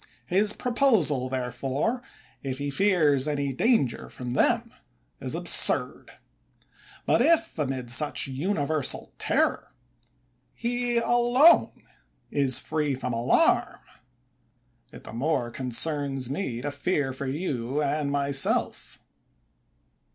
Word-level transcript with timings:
His 0.25 0.53
proposal, 0.53 1.29
therefore, 1.29 2.01
if 2.41 2.57
he 2.57 2.71
fears 2.71 3.27
any 3.27 3.53
danger 3.53 4.09
from 4.09 4.31
them, 4.31 4.71
is 5.19 5.35
absurd; 5.35 6.09
but 7.05 7.21
if, 7.21 7.59
amid 7.59 7.91
such 7.91 8.25
universal 8.25 9.13
terror, 9.19 9.75
he 10.55 10.97
alone 10.97 11.83
is 12.31 12.57
free 12.57 12.95
from 12.95 13.13
alarm, 13.13 13.77
it 14.91 15.03
the 15.03 15.13
more 15.13 15.51
concerns 15.51 16.31
me 16.31 16.61
to 16.63 16.71
fear 16.71 17.13
for 17.13 17.27
you 17.27 17.79
and 17.83 18.11
myself. 18.11 18.97